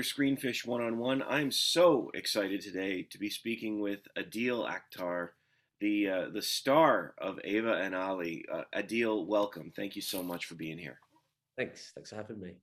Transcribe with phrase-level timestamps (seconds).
[0.00, 1.22] another Screenfish one on one.
[1.28, 5.30] I'm so excited today to be speaking with Adeel Akhtar,
[5.80, 8.46] the uh, the star of Ava and Ali.
[8.50, 9.70] Uh, Adeel, welcome.
[9.76, 10.98] Thank you so much for being here.
[11.58, 11.92] Thanks.
[11.94, 12.54] Thanks for having me.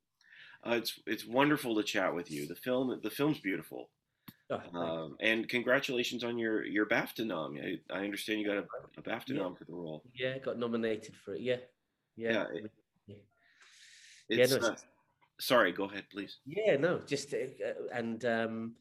[0.66, 2.48] Uh, it's it's wonderful to chat with you.
[2.48, 3.90] The film the film's beautiful.
[4.50, 7.56] Oh, um, and congratulations on your your BAFTA nom.
[7.62, 8.66] I, I understand you got a,
[8.98, 9.42] a BAFTA yeah.
[9.44, 10.02] nom for the role.
[10.16, 11.42] Yeah, got nominated for it.
[11.42, 11.58] Yeah,
[12.16, 12.32] yeah.
[12.32, 12.72] yeah, it,
[13.06, 13.16] yeah.
[14.30, 14.76] It's, yeah no, uh,
[15.40, 16.40] sorry, go ahead, please.
[16.46, 17.38] Yeah, no, just uh,
[17.94, 18.74] and um,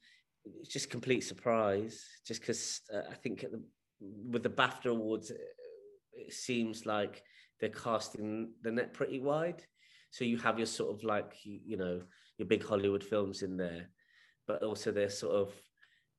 [0.61, 2.05] it's just complete surprise.
[2.27, 3.63] Just because uh, I think the,
[4.01, 7.23] with the BAFTA awards, it seems like
[7.61, 9.63] they're casting the net pretty wide.
[10.11, 12.03] So you have your sort of like you, you know
[12.39, 13.91] your big Hollywood films in there,
[14.47, 15.53] but also they're sort of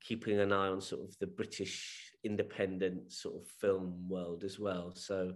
[0.02, 4.94] keeping an eye on sort of the British independent sort of film world as well.
[4.96, 5.34] So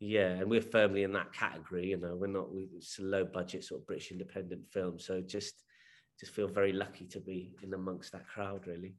[0.00, 1.88] yeah, and we're firmly in that category.
[1.88, 4.98] You know, we're not we, it's a low budget sort of British independent film.
[4.98, 5.64] So just
[6.18, 8.94] just feel very lucky to be in amongst that crowd, really.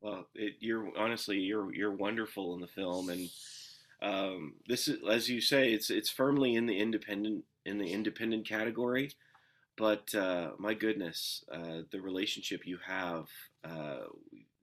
[0.00, 3.28] Well, it, you're honestly you're you're wonderful in the film, and
[4.00, 8.46] um, this is as you say, it's it's firmly in the independent in the independent
[8.46, 9.10] category.
[9.76, 13.26] But uh, my goodness, uh, the relationship you have
[13.64, 14.06] uh,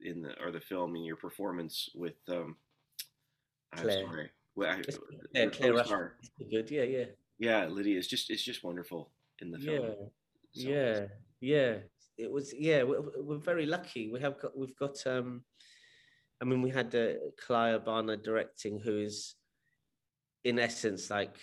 [0.02, 2.56] in the or the film and your performance with um,
[3.76, 4.00] Claire.
[4.00, 4.82] I'm sorry, well, I,
[5.34, 6.14] yeah, Claire
[6.50, 6.72] good.
[6.72, 7.06] Yeah, yeah.
[7.38, 9.86] Yeah, Lydia is just it's just wonderful in the film.
[9.86, 10.70] Yeah, so.
[10.70, 11.06] yeah,
[11.42, 11.76] yeah.
[12.18, 12.84] It was yeah.
[12.84, 14.10] We're, we're, very lucky.
[14.12, 15.06] We have got we've got.
[15.06, 15.44] um
[16.42, 17.14] I mean, we had uh,
[17.46, 19.36] Clio Barnard directing, who is
[20.44, 21.36] in essence like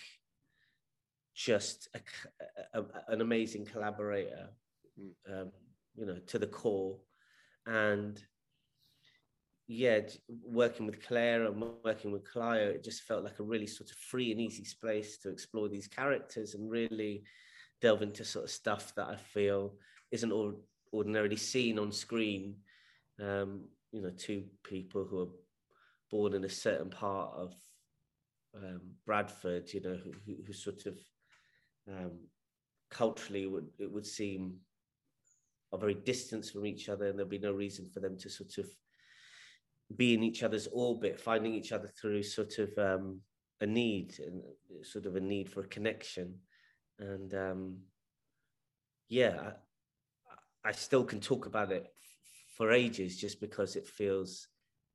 [1.35, 4.51] just a, a, an amazing collaborator,
[5.01, 5.13] mm.
[5.33, 5.51] um,
[5.95, 6.99] you know, to the core,
[7.67, 8.23] and
[9.73, 13.91] yeah, working with Claire and working with Clio, it just felt like a really sort
[13.91, 17.23] of free and easy space to explore these characters and really
[17.80, 19.74] delve into sort of stuff that I feel
[20.11, 20.55] isn't
[20.92, 22.57] ordinarily seen on screen.
[23.19, 25.33] Um, you know, two people who are
[26.11, 27.55] born in a certain part of
[28.55, 30.98] um, Bradford, you know, who, who, who sort of
[31.89, 32.13] um,
[32.91, 34.57] culturally would it would seem
[35.73, 38.58] are very distant from each other, and there'd be no reason for them to sort
[38.58, 38.67] of
[39.97, 43.20] be in each other's orbit, finding each other through sort of um,
[43.61, 44.42] a need and
[44.85, 46.35] sort of a need for a connection.
[46.98, 47.77] And um,
[49.08, 49.53] yeah,
[50.64, 51.86] I, I still can talk about it
[52.57, 54.48] for ages just because it feels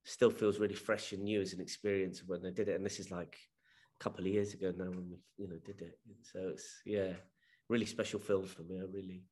[0.03, 2.75] still feels really fresh and new as an experience when I did it.
[2.75, 3.37] And this is like
[3.99, 5.99] a couple of years ago now when we you know did it.
[6.23, 7.13] So it's yeah,
[7.69, 8.79] really special film for me.
[8.79, 9.23] I really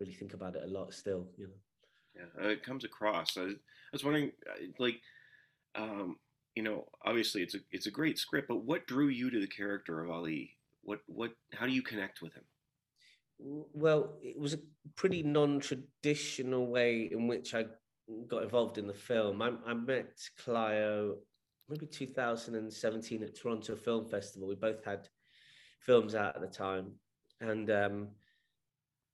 [0.00, 1.28] really think about it a lot still.
[1.36, 1.60] You know.
[2.16, 3.36] Yeah, it comes across.
[3.36, 3.50] I
[3.96, 5.00] was wondering, uh, like,
[5.74, 6.16] um,
[6.54, 9.46] you know, obviously it's a it's a great script, but what drew you to the
[9.46, 10.52] character of Ali?
[10.82, 11.32] What what?
[11.54, 12.44] How do you connect with him?
[13.38, 14.58] Well, it was a
[14.94, 17.66] pretty non-traditional way in which I
[18.28, 19.42] got involved in the film.
[19.42, 21.16] I, I met Clio
[21.68, 24.48] maybe 2017 at Toronto Film Festival.
[24.48, 25.08] We both had
[25.80, 26.92] films out at the time,
[27.40, 28.08] and um,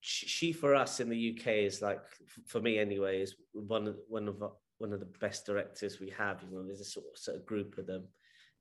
[0.01, 2.01] she for us in the UK is like
[2.47, 4.43] for me anyway is one of one of
[4.83, 6.43] one of the best directors we have.
[6.43, 8.09] You know, there's a sort of, sort of group of them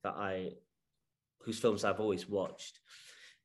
[0.03, 0.51] that I
[1.43, 2.79] whose films I've always watched.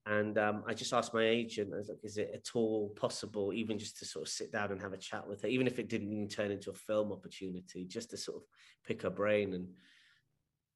[0.04, 3.52] And um, I just asked my agent, I was like, is it at all possible,
[3.54, 5.78] even just to sort of sit down and have a chat with her, even if
[5.78, 8.42] it didn't even turn into a film opportunity, just to sort of
[8.86, 9.66] pick her brain and,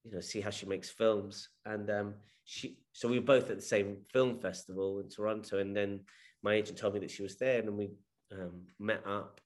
[0.04, 1.50] you know, see how she makes films.
[1.64, 5.58] And um, she, so we were both at the same film festival in Toronto.
[5.58, 6.00] And then
[6.42, 7.90] my agent told me that she was there, and we
[8.32, 9.40] um, met up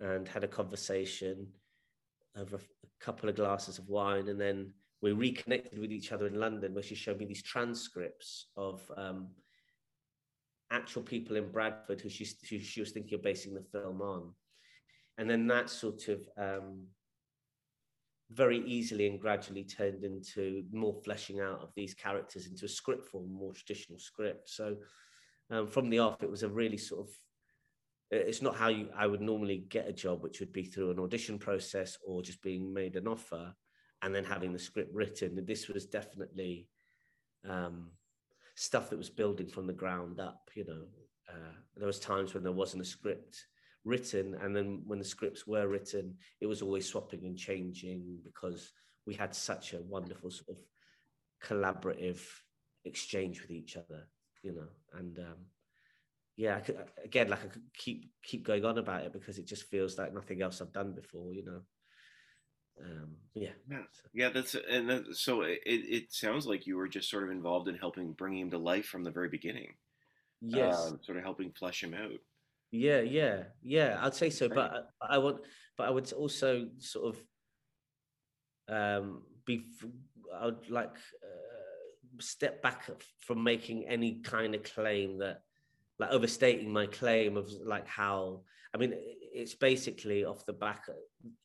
[0.00, 1.46] and had a conversation
[2.36, 6.38] over a couple of glasses of wine, and then we reconnected with each other in
[6.38, 9.28] London, where she showed me these transcripts of um,
[10.70, 14.32] actual people in Bradford who she, who she was thinking of basing the film on,
[15.18, 16.86] and then that sort of um,
[18.30, 23.06] very easily and gradually turned into more fleshing out of these characters into a script
[23.06, 24.48] form, more traditional script.
[24.48, 24.76] So
[25.50, 27.14] um, from the off, it was a really sort of
[28.10, 30.98] it's not how you I would normally get a job, which would be through an
[30.98, 33.54] audition process or just being made an offer
[34.02, 35.44] and then having the script written.
[35.46, 36.68] This was definitely
[37.48, 37.90] um,
[38.56, 40.50] stuff that was building from the ground up.
[40.54, 40.84] You know,
[41.28, 43.46] uh, there was times when there wasn't a script
[43.84, 48.72] written, and then when the scripts were written, it was always swapping and changing because
[49.06, 50.62] we had such a wonderful sort of
[51.42, 52.20] collaborative
[52.84, 54.06] exchange with each other
[54.42, 54.68] you know,
[54.98, 55.36] and um,
[56.40, 59.46] yeah, I could, again, like I could keep keep going on about it because it
[59.46, 61.60] just feels like nothing else I've done before, you know.
[62.82, 63.82] Um, yeah, yeah,
[64.14, 64.30] yeah.
[64.30, 67.76] That's and that, so it, it sounds like you were just sort of involved in
[67.76, 69.74] helping bring him to life from the very beginning.
[70.40, 72.18] Yes, uh, sort of helping flesh him out.
[72.70, 73.98] Yeah, yeah, yeah.
[74.00, 75.40] I'd say so, but I, I would,
[75.76, 77.16] but I would also sort
[78.68, 79.66] of um, be.
[80.34, 82.88] I would like uh, step back
[83.18, 85.42] from making any kind of claim that,
[86.00, 88.42] like, overstating my claim of like how.
[88.74, 90.86] I mean, it's basically off the back.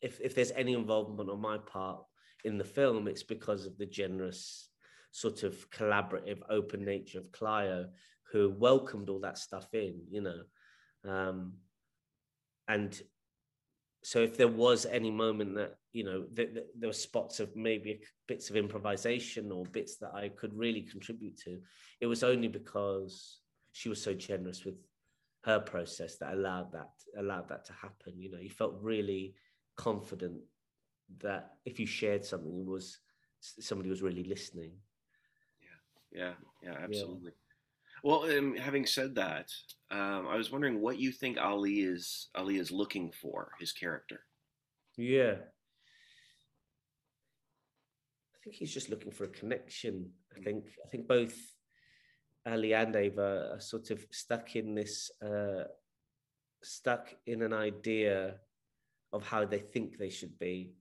[0.01, 2.03] If if there's any involvement on my part
[2.43, 4.69] in the film, it's because of the generous
[5.11, 7.87] sort of collaborative, open nature of Clio,
[8.31, 10.01] who welcomed all that stuff in.
[10.09, 10.41] You know
[11.07, 11.53] um,
[12.67, 12.99] and
[14.03, 17.55] so if there was any moment that you know th- th- there were spots of
[17.55, 21.59] maybe bits of improvisation or bits that I could really contribute to,
[22.01, 23.39] it was only because
[23.75, 24.75] she was so generous with
[25.43, 28.13] her process that allowed that allowed that to happen.
[28.15, 29.35] You know, you felt really
[29.75, 30.37] confident
[31.19, 32.99] that if you shared something, it was
[33.41, 34.71] somebody was really listening.
[36.13, 36.33] Yeah, yeah,
[36.63, 37.33] yeah, absolutely.
[37.33, 38.01] Yeah.
[38.01, 39.49] Well, um, having said that,
[39.91, 44.21] um, I was wondering what you think Ali is Ali is looking for his character.
[44.95, 45.35] Yeah,
[48.33, 50.11] I think he's just looking for a connection.
[50.33, 51.35] I think I think both
[52.45, 55.63] Ali and Ava are sort of stuck in this, uh,
[56.61, 58.35] stuck in an idea
[59.11, 60.73] of how they think they should be,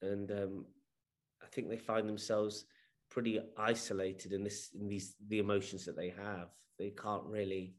[0.00, 0.66] and um,
[1.42, 2.64] I think they find themselves
[3.10, 6.48] pretty isolated in this in these the emotions that they have.
[6.78, 7.74] They can't really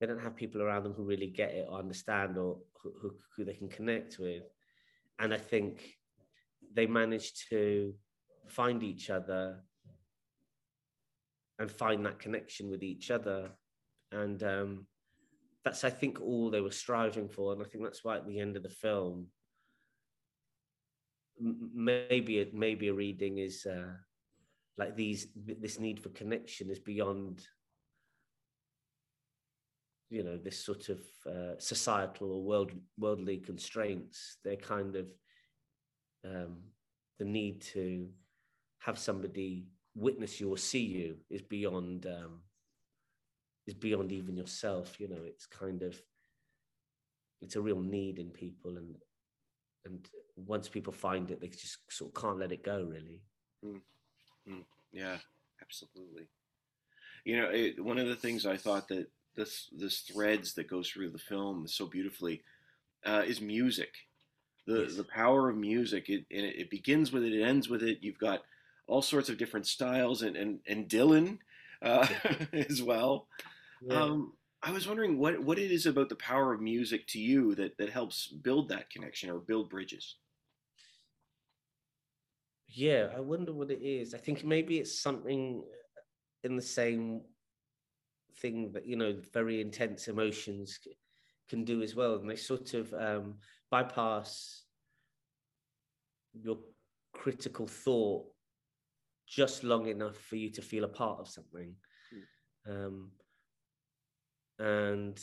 [0.00, 3.44] they don't have people around them who really get it or understand or who, who
[3.44, 4.42] they can connect with.
[5.20, 5.96] And I think
[6.74, 7.94] they manage to
[8.48, 9.60] find each other
[11.58, 13.50] and find that connection with each other.
[14.10, 14.86] And um,
[15.64, 17.52] that's, I think, all they were striving for.
[17.52, 19.28] And I think that's why at the end of the film,
[21.40, 23.94] maybe maybe a reading is uh,
[24.76, 27.42] like these this need for connection is beyond
[30.10, 35.06] you know this sort of uh, societal or world worldly constraints they're kind of
[36.24, 36.58] um,
[37.18, 38.08] the need to
[38.80, 42.40] have somebody witness you or see you is beyond um,
[43.66, 46.00] is beyond even yourself you know it's kind of
[47.40, 48.96] it's a real need in people and
[49.84, 53.20] and once people find it they just sort of can't let it go really
[53.64, 53.80] mm.
[54.48, 55.18] Mm, yeah,
[55.60, 56.28] absolutely.
[57.24, 59.06] You know, it, one of the things I thought that
[59.36, 62.42] this this threads that goes through the film so beautifully
[63.04, 63.94] uh, is music.
[64.66, 64.96] The yes.
[64.96, 66.08] the power of music.
[66.08, 67.32] It, it, it begins with it.
[67.32, 67.98] It ends with it.
[68.02, 68.42] You've got
[68.92, 71.38] all sorts of different styles, and and and Dylan
[71.80, 72.06] uh,
[72.52, 73.26] as well.
[73.80, 74.02] Yeah.
[74.02, 77.54] Um, I was wondering what what it is about the power of music to you
[77.56, 80.16] that that helps build that connection or build bridges.
[82.68, 84.14] Yeah, I wonder what it is.
[84.14, 85.62] I think maybe it's something
[86.44, 87.22] in the same
[88.38, 90.78] thing that you know very intense emotions
[91.48, 93.34] can do as well, and they sort of um,
[93.70, 94.62] bypass
[96.34, 96.58] your
[97.12, 98.24] critical thought
[99.26, 101.74] just long enough for you to feel a part of something.
[102.68, 102.86] Mm.
[102.86, 103.10] Um,
[104.58, 105.20] and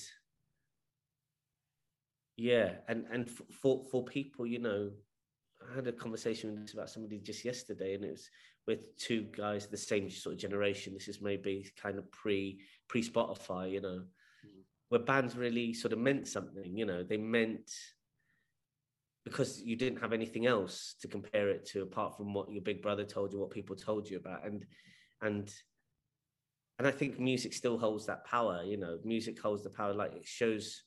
[2.38, 4.92] yeah, and and for for people, you know,
[5.70, 8.30] I had a conversation about somebody just yesterday, and it was
[8.66, 10.94] with two guys the same sort of generation.
[10.94, 14.04] This is maybe kind of pre pre Spotify, you know,
[14.46, 14.62] mm.
[14.90, 16.78] where bands really sort of meant something.
[16.78, 17.72] You know, they meant
[19.26, 22.82] because you didn't have anything else to compare it to apart from what your big
[22.82, 24.66] brother told you, what people told you about, and
[25.22, 25.52] and
[26.78, 28.64] and I think music still holds that power.
[28.64, 29.94] You know, music holds the power.
[29.94, 30.84] Like it shows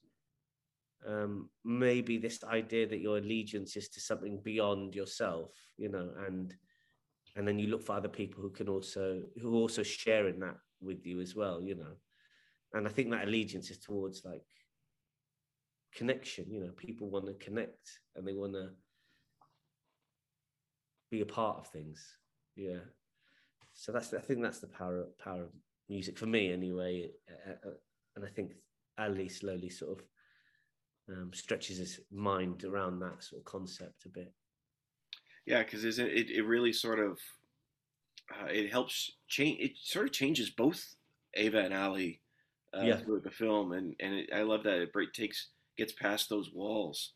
[1.07, 6.55] um, maybe this idea that your allegiance is to something beyond yourself, you know, and
[7.37, 10.57] and then you look for other people who can also who also share in that
[10.81, 11.95] with you as well, you know.
[12.75, 14.43] And I think that allegiance is towards like
[15.95, 18.71] connection, you know, people want to connect and they want to
[21.11, 22.17] be a part of things.
[22.57, 22.81] Yeah.
[23.75, 25.51] So that's I think that's the power power of
[25.89, 27.11] music for me anyway.
[28.17, 28.53] And I think
[28.99, 30.05] Ali slowly sort of
[31.09, 34.33] um, stretches his mind around that sort of concept a bit.
[35.47, 37.19] Yeah, because it, it really sort of
[38.31, 39.59] uh, it helps change.
[39.61, 40.95] It sort of changes both
[41.35, 42.21] Ava and Ali
[42.77, 42.97] uh, yeah.
[42.97, 47.15] through the film, and and it, I love that it takes gets past those walls.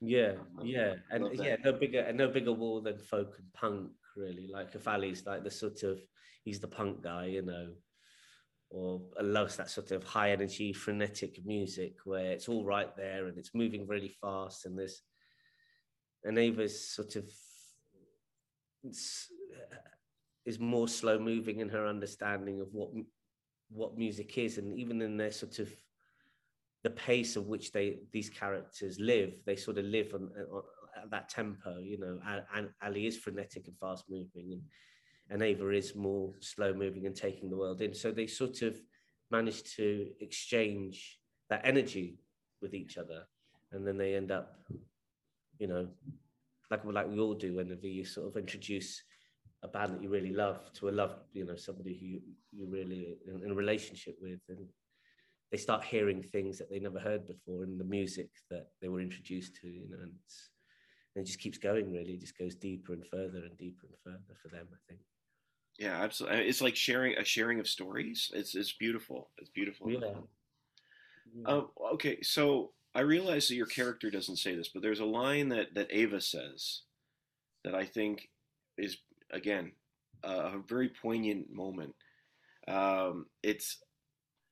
[0.00, 4.48] Yeah, um, yeah, and yeah, no bigger no bigger wall than folk and punk really.
[4.52, 6.00] Like if Ali's like the sort of
[6.44, 7.68] he's the punk guy, you know,
[8.70, 13.38] or loves that sort of high energy, frenetic music where it's all right there and
[13.38, 14.66] it's moving really fast.
[14.66, 15.02] And there's,
[16.24, 17.24] and Ava's sort of
[20.44, 22.90] is more slow moving in her understanding of what
[23.70, 25.72] what music is, and even in their sort of
[26.82, 29.34] the pace of which they these characters live.
[29.46, 30.62] They sort of live on, uh, on
[31.02, 31.78] at that tempo.
[31.78, 32.20] You know,
[32.54, 34.62] and Ali is frenetic and fast moving, and
[35.30, 37.94] and Ava is more slow moving and taking the world in.
[37.94, 38.76] So they sort of
[39.30, 42.18] manage to exchange that energy
[42.60, 43.24] with each other,
[43.72, 44.58] and then they end up,
[45.58, 45.88] you know,
[46.70, 49.02] like like we all do whenever you sort of introduce
[49.62, 52.20] a band that you really love to a love, you know, somebody who you,
[52.50, 54.66] you really in, in a relationship with, and
[55.52, 59.02] they start hearing things that they never heard before in the music that they were
[59.02, 60.12] introduced to, you know, and,
[61.14, 61.92] and it just keeps going.
[61.92, 64.66] Really, it just goes deeper and further and deeper and further for them.
[64.72, 65.00] I think.
[65.78, 66.48] Yeah, absolutely.
[66.48, 68.30] It's like sharing a sharing of stories.
[68.34, 69.30] It's it's beautiful.
[69.36, 69.90] It's beautiful.
[69.90, 70.14] Yeah.
[71.44, 75.50] Um, okay, so I realize that your character doesn't say this, but there's a line
[75.50, 76.82] that that Ava says
[77.62, 78.30] that I think
[78.78, 78.96] is
[79.30, 79.72] again
[80.24, 81.94] a very poignant moment.
[82.68, 83.78] Um, it's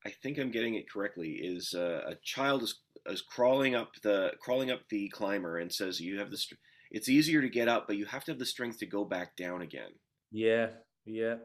[0.04, 1.32] I think I'm getting it correctly.
[1.42, 6.00] Is uh, a child is is crawling up the crawling up the climber and says,
[6.00, 6.38] "You have the.
[6.38, 6.54] Str-
[6.90, 9.36] it's easier to get up, but you have to have the strength to go back
[9.36, 9.92] down again."
[10.30, 10.68] Yeah,
[11.04, 11.36] yeah.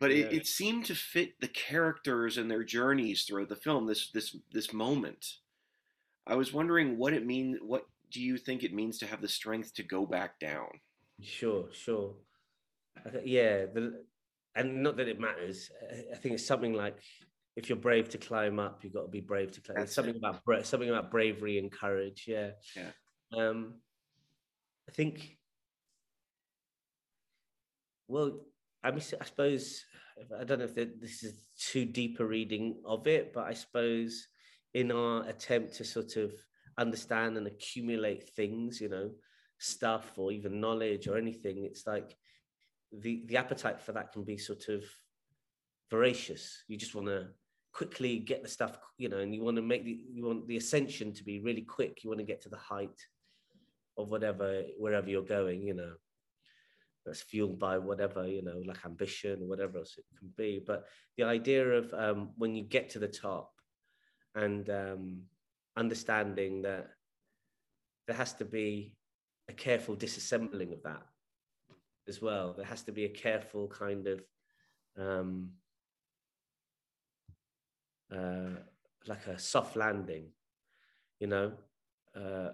[0.00, 0.26] But yeah.
[0.26, 3.86] it, it seemed to fit the characters and their journeys throughout the film.
[3.86, 5.26] This this this moment.
[6.26, 7.58] I was wondering what it means.
[7.60, 10.68] What do you think it means to have the strength to go back down?
[11.20, 12.14] Sure, sure.
[13.24, 14.04] Yeah, the,
[14.54, 15.70] and not that it matters.
[16.12, 16.96] I think it's something like
[17.56, 19.78] if you're brave to climb up, you've got to be brave to climb.
[19.78, 20.18] That's something it.
[20.18, 22.24] about bra- something about bravery and courage.
[22.26, 22.50] Yeah.
[22.76, 22.90] Yeah.
[23.36, 23.74] Um,
[24.88, 25.38] I think.
[28.08, 28.40] Well,
[28.82, 29.84] I mean, I suppose
[30.38, 34.28] I don't know if this is too deep a reading of it, but I suppose
[34.74, 36.32] in our attempt to sort of
[36.76, 39.12] understand and accumulate things, you know,
[39.58, 42.16] stuff or even knowledge or anything, it's like
[42.92, 44.84] the the appetite for that can be sort of
[45.90, 46.64] voracious.
[46.68, 47.28] You just want to
[47.74, 50.56] quickly get the stuff, you know, and you want to make the you want the
[50.56, 52.02] ascension to be really quick.
[52.02, 53.00] You want to get to the height
[53.98, 55.94] of whatever wherever you're going, you know.
[57.04, 60.62] That's fueled by whatever, you know, like ambition or whatever else it can be.
[60.66, 60.86] But
[61.18, 63.52] the idea of um, when you get to the top
[64.34, 65.20] and um,
[65.76, 66.88] understanding that
[68.06, 68.94] there has to be
[69.48, 71.02] a careful disassembling of that
[72.08, 72.54] as well.
[72.56, 74.22] There has to be a careful kind of
[74.98, 75.50] um,
[78.14, 78.60] uh,
[79.06, 80.26] like a soft landing,
[81.20, 81.52] you know,
[82.16, 82.50] uh,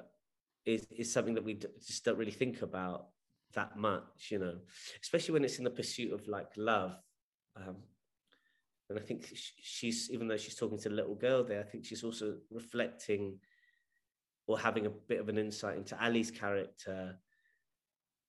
[0.65, 3.09] is is something that we d- just don't really think about
[3.55, 4.57] that much, you know,
[5.03, 6.97] especially when it's in the pursuit of like love.
[7.57, 7.77] Um,
[8.89, 11.85] and I think she's, even though she's talking to a little girl there, I think
[11.85, 13.39] she's also reflecting
[14.47, 17.17] or having a bit of an insight into Ali's character,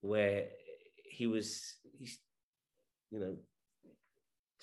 [0.02, 0.46] where
[1.04, 2.18] he was, he's,
[3.10, 3.36] you know,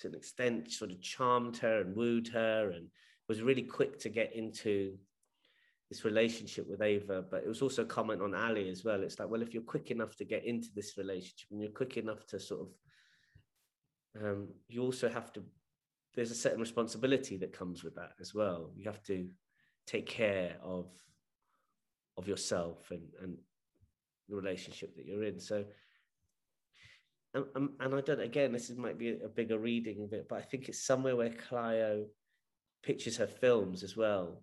[0.00, 2.88] to an extent, sort of charmed her and wooed her and
[3.28, 4.96] was really quick to get into
[5.88, 7.24] this relationship with Ava.
[7.30, 9.02] But it was also a comment on Ali as well.
[9.02, 11.96] It's like, well, if you're quick enough to get into this relationship and you're quick
[11.96, 15.42] enough to sort of, um, you also have to,
[16.14, 18.72] there's a certain responsibility that comes with that as well.
[18.74, 19.28] You have to
[19.86, 20.86] take care of
[22.16, 23.36] of yourself and and
[24.28, 25.40] the relationship that you're in.
[25.40, 25.64] So
[27.34, 30.38] and, and I don't again this is, might be a bigger reading of it, but
[30.38, 32.06] I think it's somewhere where Clio
[32.82, 34.42] pictures her films as well.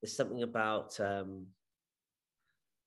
[0.00, 1.46] There's something about um,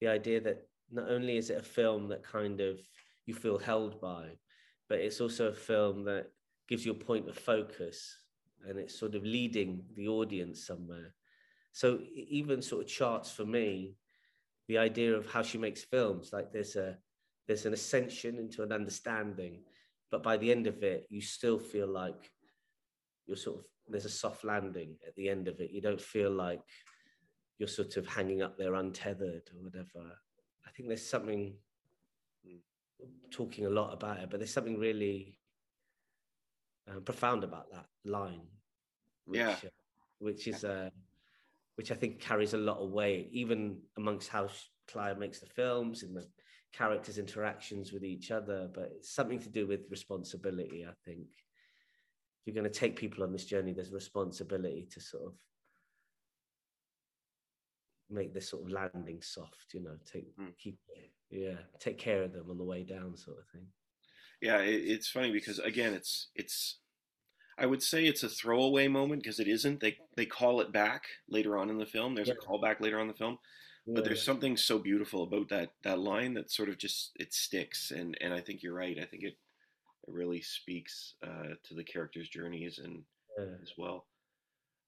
[0.01, 2.79] the idea that not only is it a film that kind of
[3.25, 4.29] you feel held by,
[4.87, 6.27] but it's also a film that
[6.67, 8.17] gives you a point of focus
[8.67, 11.13] and it's sort of leading the audience somewhere.
[11.71, 13.95] So even sort of charts for me,
[14.67, 16.97] the idea of how she makes films, like there's a
[17.47, 19.63] there's an ascension into an understanding,
[20.11, 22.31] but by the end of it, you still feel like
[23.25, 25.71] you're sort of there's a soft landing at the end of it.
[25.71, 26.59] You don't feel like
[27.57, 30.11] you're sort of hanging up there untethered or whatever.
[30.65, 31.55] I think there's something
[33.31, 35.39] talking a lot about it, but there's something really
[36.89, 38.41] uh, profound about that line.
[39.25, 39.55] Which, yeah.
[39.63, 39.69] Uh,
[40.19, 40.89] which is uh,
[41.75, 44.49] which I think carries a lot of weight, even amongst how
[44.87, 46.27] Clio makes the films and the
[46.73, 48.69] characters' interactions with each other.
[48.73, 51.27] But it's something to do with responsibility, I think.
[52.41, 55.33] If you're going to take people on this journey, there's responsibility to sort of
[58.09, 60.57] make this sort of landing soft, you know, take mm.
[60.57, 60.77] keep
[61.29, 63.67] yeah, take care of them on the way down, sort of thing.
[64.41, 66.79] Yeah, it, it's funny because again, it's it's
[67.57, 69.79] I would say it's a throwaway moment because it isn't.
[69.79, 72.15] They they call it back later on in the film.
[72.15, 72.35] There's yeah.
[72.41, 73.39] a callback later on in the film,
[73.87, 73.95] yeah.
[73.95, 77.91] but there's something so beautiful about that that line that sort of just it sticks.
[77.91, 78.97] And and I think you're right.
[78.99, 79.37] I think it
[80.07, 83.03] it really speaks uh, to the characters' journeys and
[83.37, 83.55] yeah.
[83.61, 84.05] as well.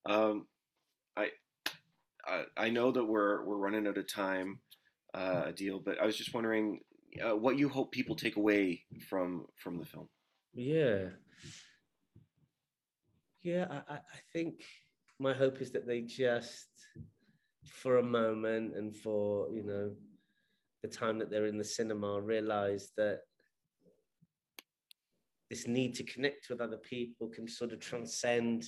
[0.06, 0.48] Um,
[1.18, 1.30] I,
[2.26, 4.60] I I know that we're we're running out of time,
[5.14, 6.82] uh, Adeel, but I was just wondering
[7.24, 10.08] uh, what you hope people take away from from the film.
[10.54, 11.10] Yeah.
[13.42, 14.00] Yeah, I, I
[14.34, 14.64] think
[15.18, 16.68] my hope is that they just,
[17.70, 19.92] for a moment and for, you know,
[20.82, 23.20] the time that they're in the cinema, realize that
[25.50, 28.66] this need to connect with other people can sort of transcend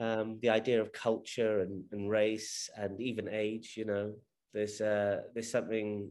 [0.00, 3.74] um, the idea of culture and, and race and even age.
[3.76, 4.14] You know,
[4.52, 6.10] there's uh, there's something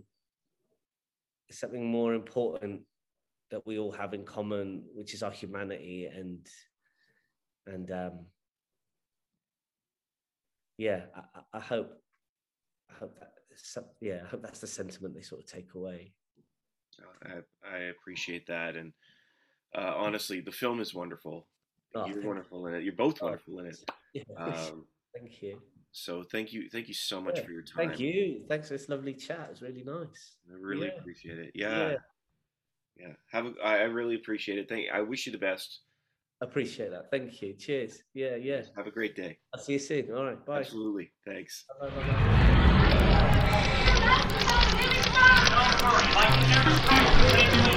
[1.52, 2.82] something more important
[3.52, 6.48] that we all have in common, which is our humanity and
[7.68, 8.26] and um,
[10.80, 11.92] yeah, I, I hope
[12.90, 16.14] I hope that some, yeah, I hope that's the sentiment they sort of take away.
[17.24, 18.94] I, I appreciate that, and
[19.78, 21.48] uh, honestly, the film is wonderful.
[21.96, 22.84] Oh, You're wonderful in it.
[22.84, 23.92] You're both oh, wonderful in it.
[24.14, 24.24] Yeah.
[24.38, 25.62] Um, thank you.
[25.92, 27.88] So thank you, thank you so much yeah, for your time.
[27.88, 28.44] Thank you.
[28.48, 29.50] Thanks for this lovely chat.
[29.52, 30.36] It's really nice.
[30.50, 31.00] I really yeah.
[31.00, 31.52] appreciate it.
[31.56, 31.96] Yeah.
[32.98, 33.14] yeah.
[33.32, 34.70] Have a, I really appreciate it.
[34.70, 34.88] Thank.
[34.94, 35.80] I wish you the best.
[36.42, 37.12] Appreciate that.
[37.12, 37.54] Thank you.
[37.54, 38.04] Cheers.
[38.14, 38.62] Yeah, yeah.
[38.78, 39.40] Have a great day.
[39.54, 40.12] I'll see you soon.
[40.14, 40.46] All right.
[40.46, 40.60] Bye.
[40.60, 41.12] Absolutely.
[41.26, 41.66] Thanks.
[41.82, 41.96] Bye, bye,
[47.62, 47.76] bye,